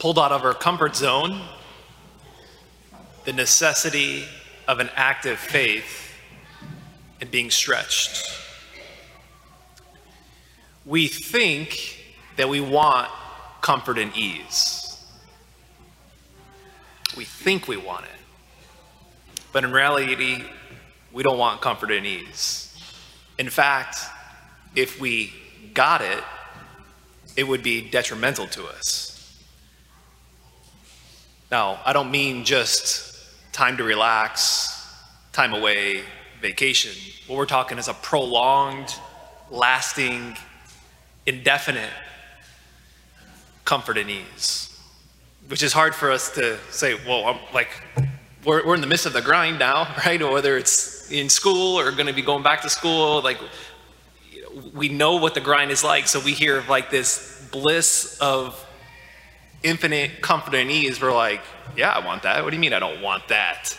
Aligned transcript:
pulled 0.00 0.18
out 0.18 0.32
of 0.32 0.42
our 0.44 0.54
comfort 0.54 0.96
zone, 0.96 1.42
the 3.26 3.32
necessity 3.34 4.24
of 4.66 4.80
an 4.80 4.88
active 4.96 5.38
faith 5.38 6.14
and 7.20 7.30
being 7.30 7.50
stretched. 7.50 8.34
We 10.86 11.06
think 11.06 12.02
that 12.36 12.48
we 12.48 12.62
want 12.62 13.10
comfort 13.60 13.98
and 13.98 14.16
ease. 14.16 15.04
We 17.14 17.26
think 17.26 17.68
we 17.68 17.76
want 17.76 18.06
it. 18.06 18.10
But 19.52 19.64
in 19.64 19.72
reality, 19.72 20.44
we 21.12 21.22
don't 21.22 21.38
want 21.38 21.60
comfort 21.60 21.90
and 21.90 22.06
ease. 22.06 22.74
In 23.38 23.50
fact, 23.50 23.98
if 24.74 24.98
we 24.98 25.34
got 25.74 26.00
it, 26.00 26.24
it 27.36 27.44
would 27.44 27.62
be 27.62 27.90
detrimental 27.90 28.46
to 28.46 28.66
us. 28.66 29.09
Now, 31.50 31.80
I 31.84 31.92
don't 31.92 32.12
mean 32.12 32.44
just 32.44 33.18
time 33.52 33.76
to 33.78 33.84
relax, 33.84 34.88
time 35.32 35.52
away, 35.52 36.02
vacation. 36.40 36.92
What 37.26 37.36
we're 37.36 37.46
talking 37.46 37.76
is 37.76 37.88
a 37.88 37.94
prolonged, 37.94 38.94
lasting, 39.50 40.36
indefinite 41.26 41.90
comfort 43.64 43.98
and 43.98 44.08
ease, 44.08 44.80
which 45.48 45.64
is 45.64 45.72
hard 45.72 45.92
for 45.92 46.12
us 46.12 46.32
to 46.36 46.56
say, 46.70 46.94
well, 47.06 47.24
I'm 47.26 47.38
like, 47.52 47.68
we're, 48.44 48.64
we're 48.64 48.76
in 48.76 48.80
the 48.80 48.86
midst 48.86 49.06
of 49.06 49.12
the 49.12 49.22
grind 49.22 49.58
now, 49.58 49.92
right? 50.06 50.22
Whether 50.22 50.56
it's 50.56 51.10
in 51.10 51.28
school 51.28 51.80
or 51.80 51.90
going 51.90 52.06
to 52.06 52.12
be 52.12 52.22
going 52.22 52.44
back 52.44 52.62
to 52.62 52.70
school, 52.70 53.22
like, 53.22 53.38
we 54.72 54.88
know 54.88 55.16
what 55.16 55.34
the 55.34 55.40
grind 55.40 55.72
is 55.72 55.82
like. 55.82 56.06
So 56.06 56.20
we 56.20 56.32
hear 56.32 56.58
of 56.58 56.68
like 56.68 56.90
this 56.90 57.44
bliss 57.50 58.18
of 58.20 58.64
infinite 59.62 60.22
comfort 60.22 60.54
and 60.54 60.70
ease. 60.70 61.00
We're 61.00 61.12
like, 61.12 61.40
yeah, 61.76 61.90
I 61.90 62.04
want 62.04 62.22
that. 62.22 62.42
What 62.42 62.50
do 62.50 62.56
you 62.56 62.60
mean 62.60 62.72
I 62.72 62.78
don't 62.78 63.02
want 63.02 63.28
that? 63.28 63.76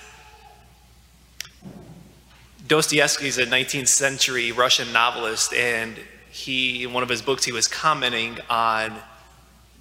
Dostoevsky 2.68 3.28
is 3.28 3.38
a 3.38 3.46
19th 3.46 3.88
century 3.88 4.52
Russian 4.52 4.94
novelist, 4.94 5.54
and 5.54 5.98
he, 6.32 6.84
in 6.84 6.94
one 6.94 7.04
of 7.04 7.10
his 7.10 7.22
books, 7.22 7.44
he 7.44 7.52
was 7.52 7.68
commenting 7.68 8.38
on 8.50 8.94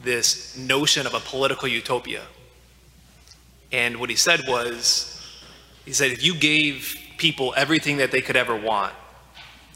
this 0.02 0.56
notion 0.56 1.06
of 1.06 1.14
a 1.14 1.20
political 1.20 1.68
utopia. 1.68 2.22
And 3.70 3.98
what 4.00 4.10
he 4.10 4.16
said 4.16 4.40
was, 4.48 5.24
he 5.84 5.92
said, 5.92 6.10
if 6.10 6.24
you 6.24 6.34
gave 6.34 6.96
people 7.18 7.54
everything 7.56 7.98
that 7.98 8.10
they 8.10 8.20
could 8.20 8.36
ever 8.36 8.56
want, 8.56 8.92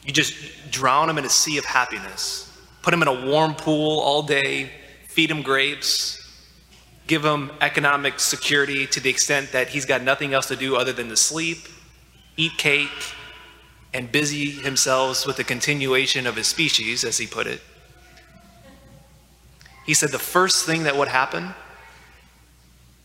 you 0.04 0.12
just 0.12 0.34
drown 0.70 1.06
them 1.06 1.18
in 1.18 1.24
a 1.24 1.30
sea 1.30 1.58
of 1.58 1.64
happiness, 1.64 2.50
put 2.82 2.90
them 2.90 3.02
in 3.02 3.08
a 3.08 3.26
warm 3.26 3.54
pool 3.54 4.00
all 4.00 4.22
day, 4.22 4.70
feed 5.14 5.30
him 5.30 5.42
grapes, 5.42 6.20
give 7.06 7.24
him 7.24 7.52
economic 7.60 8.18
security 8.18 8.84
to 8.88 8.98
the 8.98 9.08
extent 9.08 9.52
that 9.52 9.68
he's 9.68 9.84
got 9.84 10.02
nothing 10.02 10.34
else 10.34 10.46
to 10.46 10.56
do 10.56 10.74
other 10.74 10.92
than 10.92 11.08
to 11.08 11.16
sleep, 11.16 11.68
eat 12.36 12.56
cake, 12.58 13.14
and 13.92 14.10
busy 14.10 14.50
himself 14.50 15.24
with 15.24 15.36
the 15.36 15.44
continuation 15.44 16.26
of 16.26 16.34
his 16.34 16.48
species, 16.48 17.04
as 17.04 17.16
he 17.16 17.28
put 17.28 17.46
it. 17.46 17.60
He 19.86 19.94
said 19.94 20.10
the 20.10 20.18
first 20.18 20.66
thing 20.66 20.82
that 20.82 20.96
would 20.96 21.06
happen, 21.06 21.54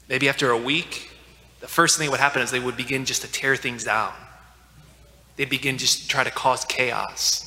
maybe 0.08 0.28
after 0.28 0.50
a 0.50 0.58
week, 0.58 1.12
the 1.60 1.68
first 1.68 2.00
thing 2.00 2.08
that 2.08 2.12
would 2.12 2.20
happen 2.20 2.42
is 2.42 2.50
they 2.50 2.60
would 2.60 2.78
begin 2.78 3.06
just 3.06 3.22
to 3.22 3.32
tear 3.32 3.56
things 3.56 3.84
down. 3.84 4.14
They'd 5.36 5.48
begin 5.48 5.78
just 5.78 6.02
to 6.02 6.08
try 6.08 6.24
to 6.24 6.32
cause 6.32 6.66
chaos, 6.66 7.46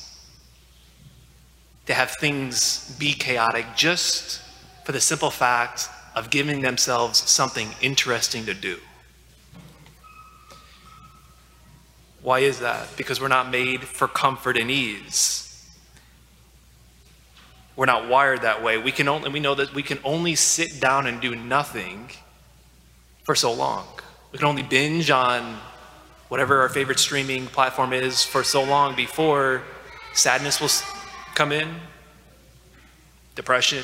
to 1.87 1.93
have 1.93 2.11
things 2.11 2.95
be 2.97 3.11
chaotic 3.11 3.65
just 3.75 4.39
for 4.83 4.91
the 4.91 5.01
simple 5.01 5.29
fact 5.29 5.89
of 6.15 6.29
giving 6.29 6.61
themselves 6.61 7.17
something 7.29 7.69
interesting 7.81 8.45
to 8.45 8.53
do. 8.53 8.77
Why 12.21 12.39
is 12.39 12.59
that? 12.59 12.95
Because 12.95 13.19
we're 13.19 13.27
not 13.27 13.49
made 13.49 13.83
for 13.83 14.07
comfort 14.07 14.57
and 14.57 14.71
ease. 14.71 15.49
We're 17.75 17.85
not 17.85 18.07
wired 18.07 18.43
that 18.43 18.63
way. 18.63 18.77
We 18.77 18.91
can 18.91 19.07
only 19.07 19.29
we 19.29 19.39
know 19.39 19.55
that 19.55 19.73
we 19.73 19.83
can 19.83 19.99
only 20.03 20.35
sit 20.35 20.79
down 20.79 21.07
and 21.07 21.19
do 21.19 21.35
nothing 21.35 22.11
for 23.23 23.35
so 23.35 23.51
long. 23.51 23.87
We 24.31 24.37
can 24.37 24.47
only 24.47 24.63
binge 24.63 25.09
on 25.09 25.59
whatever 26.29 26.61
our 26.61 26.69
favorite 26.69 26.99
streaming 26.99 27.47
platform 27.47 27.93
is 27.93 28.23
for 28.23 28.43
so 28.43 28.63
long 28.63 28.95
before 28.95 29.63
sadness 30.13 30.61
will 30.61 30.69
come 31.35 31.51
in, 31.51 31.67
depression, 33.35 33.83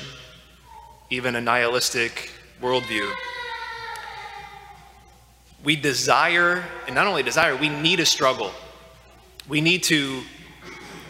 even 1.09 1.35
a 1.35 1.41
nihilistic 1.41 2.31
worldview. 2.61 3.11
We 5.63 5.75
desire, 5.75 6.63
and 6.85 6.95
not 6.95 7.07
only 7.07 7.23
desire, 7.23 7.55
we 7.55 7.69
need 7.69 7.99
a 7.99 8.05
struggle. 8.05 8.51
We 9.47 9.61
need 9.61 9.83
to, 9.83 10.21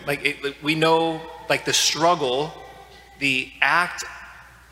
like, 0.08 0.26
it, 0.26 0.64
we 0.64 0.76
know, 0.76 1.22
like, 1.50 1.66
the 1.66 1.74
struggle, 1.74 2.54
the 3.20 3.52
act 3.62 4.04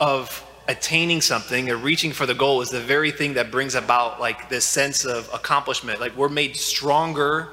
of 0.00 0.44
attaining 0.66 1.20
something 1.20 1.70
or 1.70 1.76
reaching 1.76 2.12
for 2.12 2.26
the 2.26 2.34
goal 2.34 2.60
is 2.60 2.70
the 2.70 2.80
very 2.80 3.10
thing 3.10 3.34
that 3.34 3.50
brings 3.50 3.74
about, 3.74 4.20
like, 4.20 4.48
this 4.48 4.64
sense 4.64 5.04
of 5.04 5.30
accomplishment. 5.32 6.00
Like, 6.00 6.16
we're 6.16 6.28
made 6.28 6.56
stronger 6.56 7.48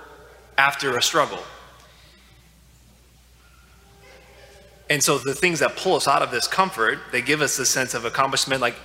after 0.57 0.97
a 0.97 1.01
struggle. 1.01 1.39
And 4.89 5.03
so 5.03 5.17
the 5.17 5.33
things 5.33 5.59
that 5.59 5.75
pull 5.75 5.95
us 5.95 6.07
out 6.07 6.21
of 6.21 6.31
this 6.31 6.47
comfort, 6.47 6.99
they 7.11 7.21
give 7.21 7.41
us 7.41 7.57
a 7.59 7.65
sense 7.65 7.93
of 7.93 8.05
accomplishment, 8.05 8.61
like, 8.61 8.75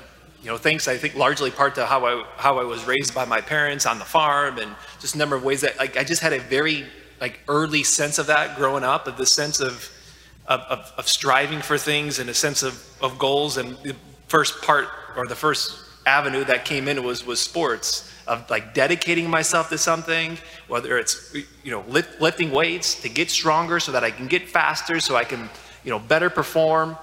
you 0.42 0.48
know, 0.48 0.56
thanks, 0.56 0.88
I 0.88 0.96
think, 0.96 1.14
largely 1.14 1.50
part 1.50 1.74
to 1.74 1.84
how 1.84 2.06
I, 2.06 2.24
how 2.36 2.58
I 2.58 2.64
was 2.64 2.84
raised 2.86 3.14
by 3.14 3.26
my 3.26 3.42
parents 3.42 3.84
on 3.84 3.98
the 3.98 4.04
farm 4.06 4.58
and 4.58 4.74
just 4.98 5.14
a 5.14 5.18
number 5.18 5.36
of 5.36 5.44
ways 5.44 5.60
that, 5.60 5.78
like, 5.78 5.98
I 5.98 6.04
just 6.04 6.22
had 6.22 6.32
a 6.32 6.40
very, 6.40 6.86
like, 7.20 7.40
early 7.48 7.82
sense 7.82 8.18
of 8.18 8.26
that 8.28 8.56
growing 8.56 8.82
up, 8.82 9.06
of 9.06 9.18
the 9.18 9.26
sense 9.26 9.60
of, 9.60 9.90
of, 10.46 10.92
of, 10.96 11.06
striving 11.06 11.60
for 11.60 11.76
things 11.76 12.18
and 12.18 12.30
a 12.30 12.34
sense 12.34 12.62
of, 12.62 12.82
of 13.02 13.18
goals. 13.18 13.58
And 13.58 13.76
the 13.82 13.94
first 14.28 14.62
part, 14.62 14.88
or 15.16 15.26
the 15.26 15.36
first 15.36 15.84
avenue 16.06 16.44
that 16.44 16.64
came 16.64 16.88
in 16.88 17.02
was, 17.04 17.26
was 17.26 17.38
sports 17.38 18.10
of 18.26 18.48
like 18.48 18.72
dedicating 18.72 19.28
myself 19.28 19.68
to 19.68 19.76
something, 19.76 20.38
whether 20.68 20.96
it's, 20.96 21.34
you 21.34 21.70
know, 21.70 21.84
lift, 21.88 22.20
lifting 22.20 22.50
weights 22.50 23.00
to 23.02 23.08
get 23.08 23.28
stronger 23.30 23.78
so 23.78 23.92
that 23.92 24.04
I 24.04 24.10
can 24.10 24.26
get 24.26 24.48
faster, 24.48 25.00
so 25.00 25.16
I 25.16 25.24
can 25.24 25.50
you 25.84 25.90
know, 25.90 25.98
better 25.98 26.30
perform. 26.30 26.96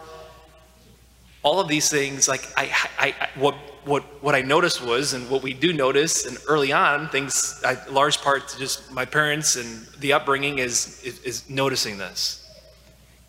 All 1.43 1.59
of 1.59 1.67
these 1.67 1.89
things, 1.89 2.27
like 2.27 2.47
I, 2.57 2.71
I, 2.99 3.15
I 3.19 3.29
what, 3.39 3.55
what, 3.85 4.03
what 4.21 4.35
I 4.35 4.41
noticed 4.41 4.83
was, 4.83 5.13
and 5.13 5.29
what 5.29 5.43
we 5.43 5.53
do 5.53 5.71
notice, 5.71 6.25
and 6.25 6.37
early 6.47 6.71
on, 6.71 7.09
things, 7.09 7.61
I, 7.65 7.77
large 7.89 8.21
part 8.21 8.47
to 8.49 8.59
just 8.59 8.91
my 8.91 9.05
parents 9.05 9.55
and 9.55 9.85
the 9.99 10.13
upbringing 10.13 10.59
is, 10.59 11.01
is, 11.03 11.19
is 11.21 11.49
noticing 11.49 11.97
this. 11.97 12.43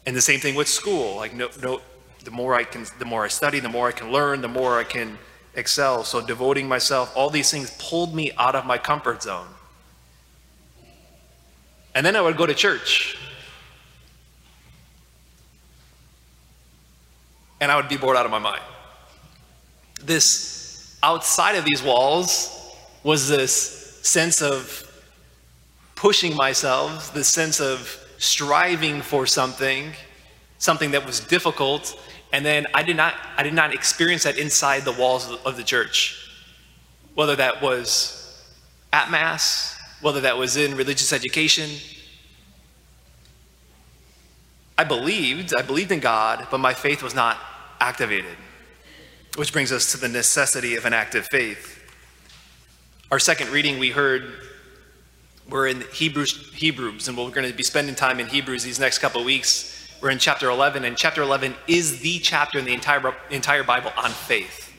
And 0.07 0.17
the 0.17 0.21
same 0.21 0.41
thing 0.41 0.55
with 0.55 0.69
school. 0.69 1.17
Like, 1.17 1.35
no, 1.35 1.49
no, 1.63 1.81
the 2.25 2.31
more 2.31 2.55
I 2.55 2.65
can, 2.65 2.87
the 2.99 3.05
more 3.05 3.25
I 3.25 3.29
study, 3.29 3.61
the 3.61 3.69
more 3.69 3.89
I 3.89 3.93
can 3.93 4.11
learn, 4.11 4.41
the 4.41 4.49
more 4.49 4.79
I 4.79 4.85
can 4.85 5.19
excel. 5.55 6.03
So 6.05 6.25
devoting 6.25 6.67
myself, 6.67 7.13
all 7.17 7.31
these 7.31 7.51
things 7.51 7.71
pulled 7.79 8.15
me 8.15 8.33
out 8.39 8.55
of 8.55 8.65
my 8.65 8.79
comfort 8.79 9.23
zone. 9.23 9.49
And 11.95 12.05
then 12.05 12.17
I 12.17 12.21
would 12.21 12.37
go 12.37 12.47
to 12.47 12.55
church 12.55 13.19
and 17.61 17.71
I 17.71 17.77
would 17.77 17.89
be 17.89 17.97
bored 17.97 18.17
out 18.17 18.25
of 18.25 18.31
my 18.31 18.39
mind. 18.39 18.63
This 20.03 20.97
outside 21.03 21.57
of 21.57 21.65
these 21.65 21.83
walls 21.83 22.55
was 23.03 23.29
this 23.29 23.99
sense 24.03 24.43
of 24.43 24.85
pushing 25.95 26.35
myself, 26.35 27.13
this 27.13 27.29
sense 27.29 27.61
of 27.61 28.05
striving 28.19 29.01
for 29.01 29.27
something, 29.27 29.93
something 30.59 30.93
that 30.93 31.05
was 31.05 31.21
difficult, 31.21 31.99
and 32.33 32.45
then 32.45 32.67
I 32.75 32.83
did 32.83 32.97
not 32.97 33.15
I 33.37 33.43
did 33.43 33.55
not 33.55 33.75
experience 33.75 34.25
that 34.25 34.39
inside 34.39 34.85
the 34.85 34.93
walls 34.93 35.31
of 35.45 35.57
the 35.57 35.65
church. 35.65 36.25
Whether 37.15 37.37
that 37.37 37.63
was 37.63 38.45
at 38.93 39.11
mass, 39.11 39.77
whether 40.01 40.21
that 40.21 40.39
was 40.39 40.57
in 40.57 40.77
religious 40.77 41.13
education, 41.13 41.71
I 44.77 44.85
believed, 44.85 45.53
I 45.59 45.63
believed 45.63 45.91
in 45.91 45.99
God, 45.99 46.47
but 46.51 46.59
my 46.59 46.73
faith 46.73 47.03
was 47.03 47.15
not 47.15 47.37
activated. 47.81 48.37
Which 49.37 49.53
brings 49.53 49.73
us 49.73 49.93
to 49.93 49.99
the 49.99 50.09
necessity 50.09 50.77
of 50.77 50.85
an 50.85 50.93
active 50.93 51.27
faith. 51.27 51.75
Our 53.11 53.19
second 53.19 53.51
reading 53.51 53.79
we 53.79 53.91
heard, 53.91 54.33
we're 55.49 55.69
in 55.69 55.83
Hebrews, 55.93 56.53
Hebrews, 56.55 57.09
and 57.09 57.17
we're 57.17 57.31
going 57.31 57.49
to 57.49 57.57
be 57.57 57.63
spending 57.63 57.95
time 57.95 58.21
in 58.21 58.27
Hebrews 58.27 58.65
these 58.65 58.79
next 58.79 58.99
couple 58.99 59.25
weeks. 59.25 59.75
We're 60.03 60.11
in 60.11 60.19
chapter 60.19 60.51
11, 60.51 60.85
and 60.85 60.97
chapter 60.97 61.23
11 61.23 61.55
is 61.67 62.01
the 62.01 62.19
chapter 62.19 62.59
in 62.59 62.65
the 62.65 62.75
entire, 62.75 63.15
entire 63.31 63.65
Bible 63.65 63.93
on 63.97 64.11
faith. 64.11 64.73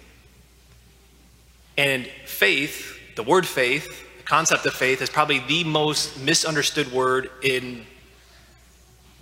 And 1.77 2.07
faith, 2.25 2.99
the 3.15 3.23
word 3.23 3.47
faith, 3.47 3.87
the 4.17 4.23
concept 4.23 4.65
of 4.65 4.73
faith, 4.73 5.01
is 5.01 5.09
probably 5.09 5.39
the 5.39 5.63
most 5.63 6.19
misunderstood 6.19 6.91
word 6.91 7.29
in 7.41 7.85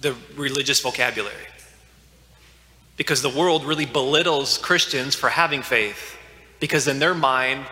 the 0.02 0.16
religious 0.36 0.80
vocabulary. 0.82 1.36
Because 2.98 3.22
the 3.22 3.30
world 3.30 3.64
really 3.64 3.86
belittles 3.86 4.58
Christians 4.58 5.16
for 5.16 5.30
having 5.30 5.62
faith. 5.62 6.18
Because 6.60 6.88
in 6.88 7.00
their 7.00 7.14
mind, 7.14 7.66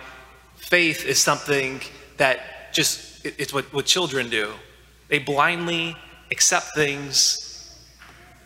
faith 0.55 1.03
is 1.05 1.19
something 1.19 1.81
that 2.17 2.73
just, 2.73 3.25
it's 3.25 3.51
what, 3.51 3.65
what 3.73 3.85
children 3.85 4.29
do. 4.29 4.53
They 5.09 5.19
blindly 5.19 5.97
accept 6.31 6.75
things 6.75 7.41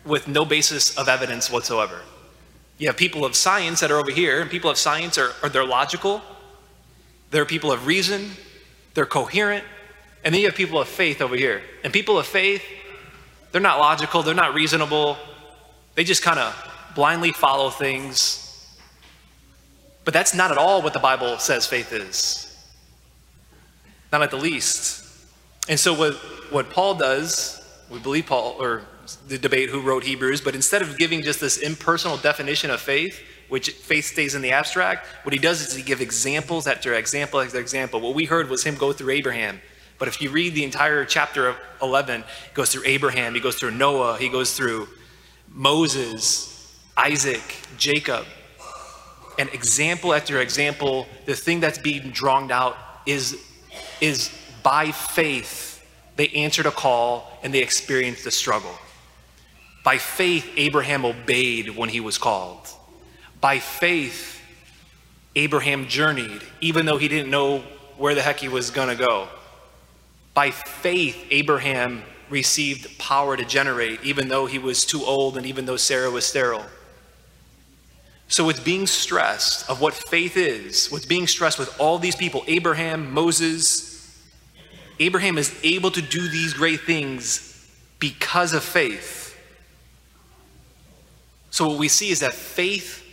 with 0.04 0.26
no 0.26 0.46
basis 0.46 0.96
of 0.96 1.08
evidence 1.08 1.50
whatsoever. 1.50 2.00
You 2.78 2.86
have 2.86 2.96
people 2.96 3.26
of 3.26 3.36
science 3.36 3.80
that 3.80 3.90
are 3.90 3.98
over 3.98 4.10
here, 4.10 4.40
and 4.40 4.50
people 4.50 4.70
of 4.70 4.78
science 4.78 5.18
are, 5.18 5.32
are 5.42 5.50
they're 5.50 5.66
logical, 5.66 6.22
they're 7.30 7.44
people 7.44 7.70
of 7.70 7.86
reason, 7.86 8.30
they're 8.94 9.04
coherent, 9.04 9.64
and 10.24 10.34
then 10.34 10.40
you 10.40 10.46
have 10.46 10.56
people 10.56 10.80
of 10.80 10.88
faith 10.88 11.20
over 11.20 11.36
here. 11.36 11.60
And 11.84 11.92
people 11.92 12.18
of 12.18 12.26
faith, 12.26 12.62
they're 13.52 13.60
not 13.60 13.78
logical, 13.78 14.22
they're 14.22 14.34
not 14.34 14.54
reasonable, 14.54 15.18
they 15.94 16.04
just 16.04 16.22
kind 16.22 16.38
of 16.38 16.69
blindly 16.94 17.32
follow 17.32 17.70
things. 17.70 18.46
But 20.04 20.14
that's 20.14 20.34
not 20.34 20.50
at 20.50 20.58
all 20.58 20.82
what 20.82 20.92
the 20.92 20.98
Bible 20.98 21.38
says 21.38 21.66
faith 21.66 21.92
is. 21.92 22.46
Not 24.12 24.22
at 24.22 24.30
the 24.30 24.36
least. 24.36 25.06
And 25.68 25.78
so 25.78 25.94
what, 25.94 26.14
what 26.50 26.70
Paul 26.70 26.94
does, 26.94 27.62
we 27.90 27.98
believe 27.98 28.26
Paul, 28.26 28.56
or 28.58 28.82
the 29.28 29.38
debate 29.38 29.70
who 29.70 29.80
wrote 29.80 30.04
Hebrews, 30.04 30.40
but 30.40 30.54
instead 30.54 30.82
of 30.82 30.98
giving 30.98 31.22
just 31.22 31.40
this 31.40 31.58
impersonal 31.58 32.16
definition 32.16 32.70
of 32.70 32.80
faith, 32.80 33.20
which 33.48 33.70
faith 33.70 34.06
stays 34.06 34.34
in 34.34 34.42
the 34.42 34.52
abstract, 34.52 35.06
what 35.24 35.32
he 35.32 35.38
does 35.38 35.60
is 35.60 35.74
he 35.74 35.82
gives 35.82 36.00
examples 36.00 36.66
after 36.66 36.94
example 36.94 37.40
after 37.40 37.58
example. 37.58 38.00
What 38.00 38.14
we 38.14 38.24
heard 38.24 38.48
was 38.48 38.64
him 38.64 38.76
go 38.76 38.92
through 38.92 39.10
Abraham. 39.10 39.60
But 39.98 40.08
if 40.08 40.22
you 40.22 40.30
read 40.30 40.54
the 40.54 40.64
entire 40.64 41.04
chapter 41.04 41.48
of 41.48 41.56
11, 41.82 42.22
he 42.22 42.54
goes 42.54 42.72
through 42.72 42.84
Abraham, 42.86 43.34
he 43.34 43.40
goes 43.40 43.56
through 43.56 43.72
Noah, 43.72 44.16
he 44.18 44.28
goes 44.28 44.56
through 44.56 44.88
Moses, 45.48 46.49
Isaac, 47.00 47.56
Jacob. 47.78 48.26
And 49.38 49.48
example 49.54 50.12
after 50.12 50.38
example, 50.42 51.06
the 51.24 51.34
thing 51.34 51.60
that's 51.60 51.78
being 51.78 52.10
drawn 52.10 52.52
out 52.52 52.76
is, 53.06 53.38
is 54.02 54.30
by 54.62 54.92
faith, 54.92 55.82
they 56.16 56.28
answered 56.28 56.66
a 56.66 56.70
call 56.70 57.38
and 57.42 57.54
they 57.54 57.60
experienced 57.60 58.24
the 58.24 58.30
struggle. 58.30 58.74
By 59.82 59.96
faith, 59.96 60.46
Abraham 60.58 61.06
obeyed 61.06 61.74
when 61.74 61.88
he 61.88 62.00
was 62.00 62.18
called. 62.18 62.68
By 63.40 63.60
faith, 63.60 64.38
Abraham 65.34 65.88
journeyed, 65.88 66.42
even 66.60 66.84
though 66.84 66.98
he 66.98 67.08
didn't 67.08 67.30
know 67.30 67.60
where 67.96 68.14
the 68.14 68.20
heck 68.20 68.40
he 68.40 68.48
was 68.48 68.70
going 68.70 68.88
to 68.88 69.06
go. 69.06 69.26
By 70.34 70.50
faith, 70.50 71.16
Abraham 71.30 72.02
received 72.28 72.98
power 72.98 73.38
to 73.38 73.44
generate, 73.46 74.04
even 74.04 74.28
though 74.28 74.44
he 74.44 74.58
was 74.58 74.84
too 74.84 75.02
old 75.02 75.38
and 75.38 75.46
even 75.46 75.64
though 75.64 75.78
Sarah 75.78 76.10
was 76.10 76.26
sterile. 76.26 76.66
So, 78.30 78.44
what's 78.44 78.60
being 78.60 78.86
stressed 78.86 79.68
of 79.68 79.80
what 79.80 79.92
faith 79.92 80.36
is, 80.36 80.86
what's 80.88 81.04
being 81.04 81.26
stressed 81.26 81.58
with 81.58 81.78
all 81.80 81.98
these 81.98 82.14
people 82.14 82.44
Abraham, 82.46 83.12
Moses, 83.12 84.16
Abraham 85.00 85.36
is 85.36 85.52
able 85.64 85.90
to 85.90 86.00
do 86.00 86.28
these 86.28 86.54
great 86.54 86.82
things 86.82 87.68
because 87.98 88.52
of 88.52 88.62
faith. 88.62 89.36
So, 91.50 91.70
what 91.70 91.78
we 91.78 91.88
see 91.88 92.10
is 92.10 92.20
that 92.20 92.32
faith, 92.32 93.04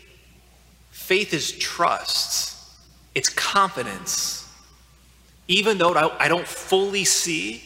faith 0.91 1.33
is 1.33 1.51
trust, 1.51 2.55
it's 3.15 3.29
confidence. 3.29 4.47
Even 5.47 5.79
though 5.79 5.95
I 6.19 6.27
don't 6.27 6.47
fully 6.47 7.05
see, 7.05 7.63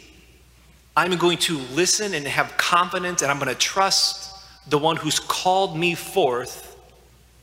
I'm 0.95 1.17
going 1.17 1.39
to 1.39 1.57
listen 1.73 2.13
and 2.13 2.25
have 2.25 2.55
confidence, 2.55 3.23
and 3.23 3.29
I'm 3.29 3.39
going 3.39 3.49
to 3.49 3.59
trust 3.59 4.33
the 4.69 4.77
one 4.77 4.95
who's 4.95 5.19
called 5.19 5.77
me 5.77 5.95
forth 5.95 6.70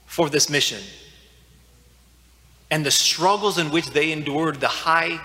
for 0.09 0.29
this 0.29 0.51
mission. 0.51 0.83
And 2.71 2.85
the 2.85 2.91
struggles 2.91 3.59
in 3.59 3.71
which 3.71 3.91
they 3.91 4.11
endured, 4.11 4.59
the 4.59 4.67
high 4.67 5.21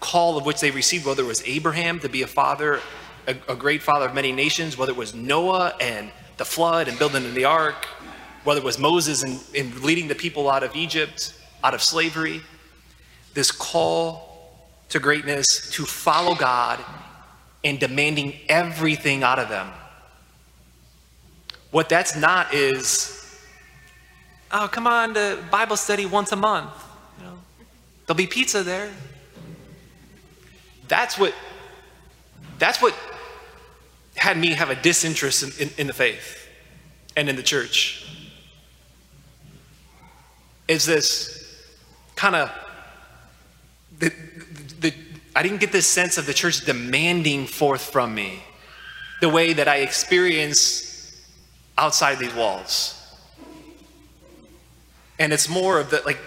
call 0.00 0.36
of 0.36 0.46
which 0.46 0.60
they 0.60 0.70
received, 0.70 1.06
whether 1.06 1.22
it 1.22 1.26
was 1.26 1.42
Abraham 1.46 1.98
to 2.00 2.08
be 2.08 2.22
a 2.22 2.26
father, 2.26 2.80
a, 3.26 3.34
a 3.48 3.56
great 3.56 3.82
father 3.82 4.06
of 4.06 4.14
many 4.14 4.30
nations, 4.30 4.78
whether 4.78 4.92
it 4.92 4.96
was 4.96 5.14
Noah 5.14 5.74
and 5.80 6.10
the 6.36 6.44
flood 6.44 6.88
and 6.88 6.98
building 6.98 7.34
the 7.34 7.46
ark, 7.46 7.86
whether 8.44 8.60
it 8.60 8.64
was 8.64 8.78
Moses 8.78 9.22
and, 9.22 9.40
and 9.56 9.82
leading 9.82 10.08
the 10.08 10.14
people 10.14 10.48
out 10.48 10.62
of 10.62 10.76
Egypt, 10.76 11.34
out 11.64 11.74
of 11.74 11.82
slavery, 11.82 12.40
this 13.34 13.50
call 13.50 14.68
to 14.90 15.00
greatness, 15.00 15.70
to 15.72 15.84
follow 15.84 16.34
God 16.34 16.78
and 17.64 17.80
demanding 17.80 18.34
everything 18.48 19.22
out 19.22 19.38
of 19.38 19.48
them. 19.48 19.68
What 21.70 21.88
that's 21.88 22.14
not 22.16 22.54
is 22.54 23.17
oh, 24.52 24.68
come 24.70 24.86
on 24.86 25.14
to 25.14 25.38
Bible 25.50 25.76
study 25.76 26.06
once 26.06 26.32
a 26.32 26.36
month. 26.36 26.70
You 27.18 27.24
know, 27.24 27.38
there'll 28.06 28.16
be 28.16 28.26
pizza 28.26 28.62
there. 28.62 28.90
That's 30.88 31.18
what, 31.18 31.34
that's 32.58 32.80
what 32.80 32.94
had 34.16 34.36
me 34.36 34.48
have 34.52 34.70
a 34.70 34.74
disinterest 34.74 35.60
in, 35.60 35.68
in, 35.68 35.74
in 35.78 35.86
the 35.86 35.92
faith 35.92 36.48
and 37.16 37.28
in 37.28 37.36
the 37.36 37.42
church. 37.42 38.04
Is 40.66 40.84
this 40.84 41.56
kind 42.16 42.34
of, 42.34 42.50
the, 43.98 44.12
the, 44.80 44.92
I 45.34 45.42
didn't 45.42 45.60
get 45.60 45.72
this 45.72 45.86
sense 45.86 46.18
of 46.18 46.26
the 46.26 46.34
church 46.34 46.64
demanding 46.64 47.46
forth 47.46 47.82
from 47.82 48.14
me 48.14 48.42
the 49.20 49.28
way 49.28 49.52
that 49.52 49.68
I 49.68 49.76
experience 49.76 51.16
outside 51.76 52.18
these 52.18 52.34
walls. 52.34 52.97
And 55.18 55.32
it's 55.32 55.48
more 55.48 55.80
of 55.80 55.90
the, 55.90 56.02
like, 56.04 56.18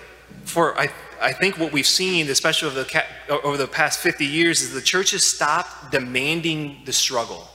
for, 0.44 0.78
I, 0.78 0.90
I 1.22 1.34
think 1.34 1.58
what 1.58 1.72
we've 1.72 1.88
seen, 1.88 2.30
especially 2.30 2.70
over 2.70 2.84
the, 2.84 3.06
over 3.44 3.58
the 3.58 3.68
past 3.68 4.00
50 4.00 4.26
years, 4.26 4.62
is 4.62 4.74
the 4.74 4.82
church 4.82 5.12
has 5.12 5.24
stopped 5.24 5.92
demanding 5.92 6.82
the 6.86 6.94
struggle. 6.94 7.48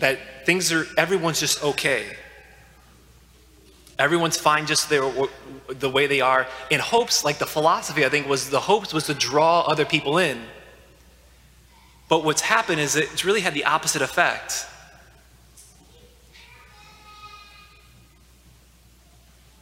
That 0.00 0.18
things 0.44 0.72
are, 0.72 0.86
everyone's 0.98 1.40
just 1.40 1.62
okay. 1.64 2.16
Everyone's 3.98 4.36
fine 4.36 4.66
just 4.66 4.88
their, 4.88 5.10
the 5.68 5.88
way 5.88 6.06
they 6.06 6.20
are. 6.20 6.46
In 6.70 6.80
hopes, 6.80 7.24
like 7.24 7.38
the 7.38 7.46
philosophy, 7.46 8.04
I 8.04 8.08
think, 8.08 8.28
was 8.28 8.50
the 8.50 8.60
hopes 8.60 8.92
was 8.92 9.06
to 9.06 9.14
draw 9.14 9.60
other 9.60 9.84
people 9.84 10.18
in. 10.18 10.40
But 12.08 12.24
what's 12.24 12.42
happened 12.42 12.80
is 12.80 12.96
it's 12.96 13.24
really 13.24 13.40
had 13.40 13.54
the 13.54 13.64
opposite 13.64 14.02
effect. 14.02 14.66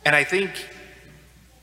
And 0.04 0.16
I 0.16 0.24
think, 0.24 0.50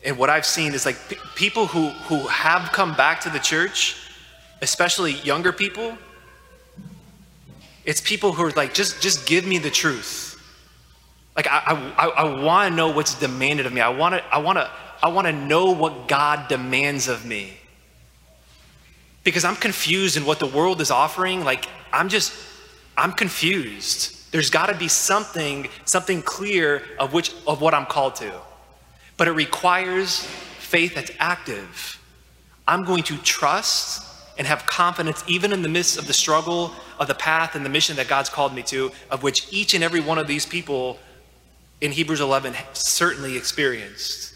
and 0.03 0.17
what 0.17 0.29
I've 0.29 0.46
seen 0.46 0.74
is 0.74 0.86
like 0.86 0.98
p- 1.10 1.17
people 1.36 1.67
who, 1.67 1.89
who 1.89 2.27
have 2.27 2.72
come 2.72 2.96
back 2.96 3.22
to 3.22 3.29
the 3.29 3.39
church, 3.39 3.98
especially 4.62 5.13
younger 5.13 5.51
people, 5.51 5.98
it's 7.86 8.01
people 8.01 8.34
who 8.34 8.43
are 8.43 8.51
like, 8.51 8.74
just, 8.74 9.01
just 9.01 9.27
give 9.27 9.46
me 9.46 9.58
the 9.58 9.69
truth. 9.69 10.29
Like, 11.36 11.48
I, 11.48 11.93
I, 11.98 12.08
I 12.08 12.43
want 12.43 12.69
to 12.69 12.75
know 12.75 12.89
what's 12.89 13.17
demanded 13.17 13.65
of 13.65 13.74
me. 13.74 13.81
I 13.81 13.89
want 13.89 14.15
to, 14.15 14.24
I 14.34 14.39
want 14.39 14.58
to, 14.58 14.69
I 15.01 15.08
want 15.08 15.27
to 15.27 15.34
know 15.34 15.72
what 15.72 16.08
God 16.08 16.50
demands 16.50 17.08
of 17.08 17.25
me. 17.25 17.53
Because 19.24 19.46
I'm 19.46 19.55
confused 19.55 20.17
in 20.17 20.25
what 20.25 20.39
the 20.39 20.46
world 20.46 20.81
is 20.81 20.91
offering. 20.91 21.43
Like, 21.43 21.65
I'm 21.93 22.10
just, 22.10 22.34
I'm 22.98 23.12
confused. 23.13 24.15
There's 24.31 24.50
got 24.50 24.67
to 24.67 24.75
be 24.75 24.88
something, 24.88 25.67
something 25.86 26.21
clear 26.21 26.83
of 27.00 27.13
which 27.13 27.33
of 27.48 27.62
what 27.62 27.74
I'm 27.74 27.86
called 27.86 28.15
to. 28.15 28.31
But 29.17 29.27
it 29.27 29.31
requires 29.31 30.24
faith 30.24 30.95
that's 30.95 31.12
active. 31.19 32.00
I'm 32.67 32.86
going 32.86 33.03
to 33.03 33.17
trust 33.17 34.05
and 34.38 34.45
have 34.45 34.65
confidence 34.65 35.24
even 35.27 35.51
in 35.51 35.63
the 35.63 35.69
midst 35.69 35.98
of 35.98 36.07
the 36.07 36.13
struggle 36.13 36.71
of 37.00 37.07
the 37.07 37.15
path 37.15 37.55
and 37.55 37.65
the 37.65 37.69
mission 37.69 37.95
that 37.98 38.07
God's 38.07 38.29
called 38.29 38.53
me 38.53 38.62
to, 38.63 38.91
of 39.09 39.24
which 39.24 39.51
each 39.51 39.74
and 39.74 39.83
every 39.83 40.00
one 40.00 40.17
of 40.17 40.27
these 40.27 40.45
people 40.45 41.00
in 41.81 41.91
Hebrews 41.91 42.21
11 42.21 42.53
certainly 42.74 43.36
experienced. 43.36 44.36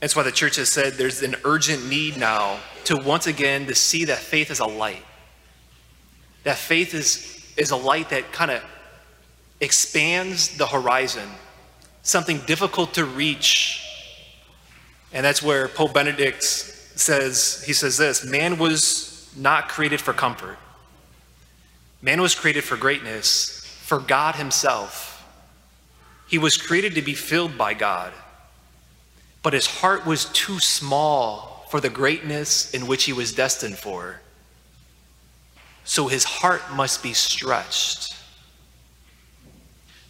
That's 0.00 0.14
why 0.14 0.22
the 0.22 0.32
church 0.32 0.56
has 0.56 0.70
said 0.70 0.94
there's 0.94 1.22
an 1.22 1.36
urgent 1.44 1.88
need 1.88 2.16
now 2.16 2.58
to 2.84 2.96
once 2.96 3.26
again 3.26 3.66
to 3.66 3.74
see 3.74 4.04
that 4.06 4.18
faith 4.18 4.50
is 4.50 4.60
a 4.60 4.66
light 4.66 5.04
that 6.44 6.56
faith 6.56 6.94
is, 6.94 7.52
is 7.56 7.70
a 7.70 7.76
light 7.76 8.10
that 8.10 8.32
kind 8.32 8.50
of 8.50 8.62
expands 9.60 10.56
the 10.56 10.66
horizon, 10.66 11.28
something 12.02 12.38
difficult 12.46 12.94
to 12.94 13.04
reach. 13.04 13.84
And 15.12 15.24
that's 15.24 15.42
where 15.42 15.68
Pope 15.68 15.92
Benedict 15.92 16.42
says, 16.42 17.62
he 17.66 17.72
says 17.72 17.96
this 17.96 18.24
man 18.24 18.58
was 18.58 19.30
not 19.36 19.68
created 19.68 20.00
for 20.00 20.12
comfort. 20.12 20.58
Man 22.02 22.20
was 22.20 22.34
created 22.34 22.64
for 22.64 22.76
greatness, 22.76 23.60
for 23.82 23.98
God 23.98 24.36
Himself. 24.36 25.08
He 26.26 26.38
was 26.38 26.56
created 26.56 26.94
to 26.94 27.02
be 27.02 27.14
filled 27.14 27.58
by 27.58 27.74
God, 27.74 28.12
but 29.42 29.52
his 29.52 29.66
heart 29.66 30.06
was 30.06 30.26
too 30.26 30.60
small 30.60 31.66
for 31.70 31.80
the 31.80 31.90
greatness 31.90 32.72
in 32.72 32.86
which 32.86 33.04
he 33.04 33.12
was 33.12 33.32
destined 33.32 33.76
for. 33.76 34.20
So 35.84 36.08
his 36.08 36.24
heart 36.24 36.62
must 36.74 37.02
be 37.02 37.12
stretched. 37.12 38.16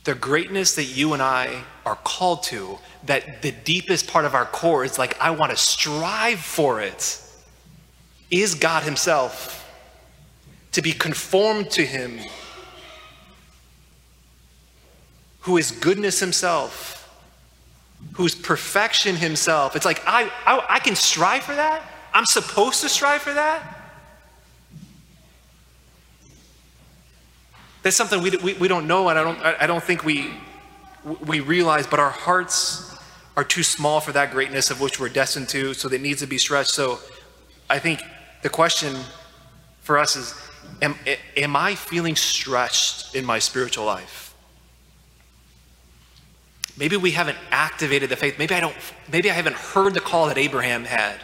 The 0.04 0.14
greatness 0.14 0.74
that 0.76 0.84
you 0.84 1.12
and 1.12 1.22
I 1.22 1.64
are 1.84 1.96
called 1.96 2.42
to, 2.44 2.78
that 3.04 3.42
the 3.42 3.52
deepest 3.52 4.08
part 4.08 4.24
of 4.24 4.34
our 4.34 4.46
core 4.46 4.84
is 4.84 4.98
like, 4.98 5.20
I 5.20 5.30
want 5.30 5.50
to 5.50 5.56
strive 5.56 6.40
for 6.40 6.80
it, 6.80 7.22
is 8.30 8.54
God 8.54 8.82
Himself. 8.82 9.56
To 10.72 10.82
be 10.82 10.92
conformed 10.92 11.70
to 11.72 11.84
Him, 11.84 12.20
who 15.40 15.56
is 15.56 15.72
goodness 15.72 16.20
Himself 16.20 17.00
who's 18.14 18.34
perfection 18.34 19.16
himself. 19.16 19.76
It's 19.76 19.84
like, 19.84 20.02
I, 20.06 20.24
I, 20.46 20.64
I, 20.68 20.78
can 20.80 20.96
strive 20.96 21.42
for 21.42 21.54
that? 21.54 21.82
I'm 22.12 22.26
supposed 22.26 22.80
to 22.82 22.88
strive 22.88 23.22
for 23.22 23.32
that? 23.32 23.79
That's 27.82 27.96
something 27.96 28.22
we, 28.22 28.30
we, 28.36 28.54
we 28.54 28.68
don't 28.68 28.86
know, 28.86 29.08
and 29.08 29.18
I 29.18 29.24
don't, 29.24 29.40
I 29.42 29.66
don't 29.66 29.82
think 29.82 30.04
we, 30.04 30.34
we 31.24 31.40
realize, 31.40 31.86
but 31.86 31.98
our 31.98 32.10
hearts 32.10 32.94
are 33.36 33.44
too 33.44 33.62
small 33.62 34.00
for 34.00 34.12
that 34.12 34.32
greatness 34.32 34.70
of 34.70 34.80
which 34.80 35.00
we're 35.00 35.08
destined 35.08 35.48
to, 35.50 35.72
so 35.72 35.88
that 35.88 36.00
needs 36.00 36.20
to 36.20 36.26
be 36.26 36.36
stretched. 36.36 36.70
So 36.70 36.98
I 37.70 37.78
think 37.78 38.02
the 38.42 38.50
question 38.50 38.94
for 39.80 39.98
us 39.98 40.16
is 40.16 40.34
am, 40.82 40.94
am 41.36 41.56
I 41.56 41.74
feeling 41.74 42.16
stretched 42.16 43.14
in 43.14 43.24
my 43.24 43.38
spiritual 43.38 43.86
life? 43.86 44.34
Maybe 46.76 46.96
we 46.96 47.12
haven't 47.12 47.38
activated 47.50 48.10
the 48.10 48.16
faith. 48.16 48.38
Maybe 48.38 48.54
I 48.54 48.60
don't, 48.60 48.74
maybe 49.10 49.30
I 49.30 49.34
haven't 49.34 49.56
heard 49.56 49.94
the 49.94 50.00
call 50.00 50.26
that 50.26 50.38
Abraham 50.38 50.84
had. 50.84 51.16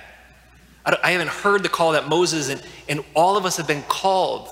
I, 0.84 0.96
I 1.02 1.10
haven't 1.12 1.30
heard 1.30 1.62
the 1.62 1.68
call 1.68 1.92
that 1.92 2.08
Moses 2.08 2.48
and, 2.48 2.62
and 2.88 3.04
all 3.14 3.36
of 3.36 3.44
us 3.44 3.56
have 3.58 3.66
been 3.66 3.82
called 3.82 4.48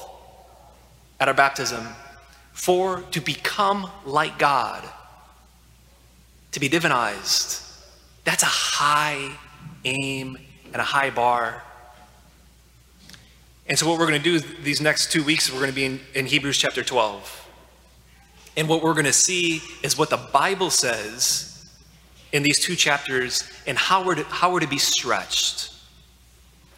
at 1.25 1.29
our 1.29 1.35
baptism 1.35 1.87
for 2.53 3.01
to 3.13 3.21
become 3.21 3.91
like 4.05 4.39
God, 4.39 4.85
to 6.53 6.61
be 6.61 6.69
divinized. 6.69 7.63
That's 8.25 8.43
a 8.43 8.47
high 8.47 9.31
aim 9.87 10.37
and 10.67 10.77
a 10.77 10.85
high 10.85 11.09
bar. 11.09 11.63
And 13.67 13.79
so, 13.79 13.89
what 13.89 13.99
we're 13.99 14.07
going 14.07 14.23
to 14.23 14.39
do 14.39 14.39
these 14.63 14.83
next 14.83 15.13
two 15.13 15.25
weeks, 15.25 15.51
we're 15.51 15.61
going 15.61 15.71
to 15.71 15.75
be 15.75 15.87
in, 15.87 16.01
in 16.15 16.27
Hebrews 16.27 16.59
chapter 16.59 16.85
12. 16.85 17.49
And 18.59 18.69
what 18.69 18.83
we're 18.83 18.93
going 18.93 19.07
to 19.07 19.13
see 19.13 19.63
is 19.83 19.97
what 19.97 20.11
the 20.11 20.19
Bible 20.19 20.69
says 20.69 21.67
in 22.33 22.43
these 22.43 22.61
two 22.61 22.77
chapters 22.77 23.51
and 23.67 23.79
how 23.79 24.05
we're 24.05 24.17
to, 24.17 24.25
how 24.25 24.53
we're 24.53 24.61
to 24.61 24.69
be 24.69 24.79
stretched, 24.79 25.73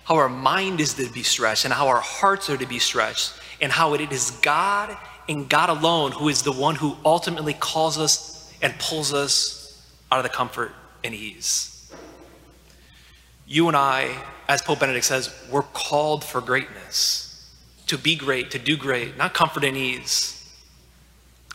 how 0.04 0.14
our 0.14 0.28
mind 0.28 0.80
is 0.80 0.94
to 0.94 1.10
be 1.10 1.24
stretched, 1.24 1.64
and 1.64 1.74
how 1.74 1.88
our 1.88 2.00
hearts 2.00 2.48
are 2.48 2.56
to 2.56 2.66
be 2.66 2.78
stretched 2.78 3.32
and 3.60 3.72
how 3.72 3.94
it 3.94 4.12
is 4.12 4.30
God 4.42 4.96
and 5.28 5.48
God 5.48 5.70
alone 5.70 6.12
who 6.12 6.28
is 6.28 6.42
the 6.42 6.52
one 6.52 6.76
who 6.76 6.96
ultimately 7.04 7.54
calls 7.54 7.98
us 7.98 8.52
and 8.62 8.76
pulls 8.78 9.12
us 9.12 9.82
out 10.10 10.18
of 10.18 10.22
the 10.22 10.28
comfort 10.28 10.72
and 11.02 11.14
ease. 11.14 11.92
You 13.46 13.68
and 13.68 13.76
I, 13.76 14.16
as 14.48 14.62
Pope 14.62 14.80
Benedict 14.80 15.04
says, 15.04 15.32
we're 15.50 15.62
called 15.62 16.24
for 16.24 16.40
greatness, 16.40 17.52
to 17.86 17.96
be 17.96 18.16
great, 18.16 18.50
to 18.52 18.58
do 18.58 18.76
great, 18.76 19.16
not 19.16 19.34
comfort 19.34 19.64
and 19.64 19.76
ease. 19.76 20.32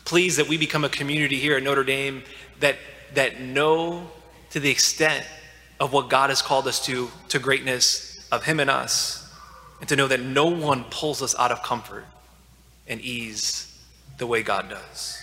Please 0.05 0.37
that 0.37 0.47
we 0.47 0.57
become 0.57 0.83
a 0.83 0.89
community 0.89 1.37
here 1.37 1.57
at 1.57 1.63
Notre 1.63 1.83
Dame 1.83 2.23
that, 2.59 2.77
that 3.13 3.41
know 3.41 4.09
to 4.51 4.59
the 4.59 4.69
extent 4.69 5.25
of 5.79 5.91
what 5.91 6.09
God 6.09 6.29
has 6.29 6.41
called 6.41 6.67
us 6.67 6.83
to, 6.85 7.09
to 7.29 7.39
greatness 7.39 8.27
of 8.31 8.45
Him 8.45 8.59
and 8.59 8.69
us, 8.69 9.20
and 9.81 9.89
to 9.89 9.95
know 9.97 10.07
that 10.07 10.21
no 10.21 10.45
one 10.45 10.85
pulls 10.85 11.21
us 11.21 11.35
out 11.37 11.51
of 11.51 11.61
comfort 11.63 12.05
and 12.87 13.01
ease 13.01 13.77
the 14.17 14.27
way 14.27 14.43
God 14.43 14.69
does. 14.69 15.20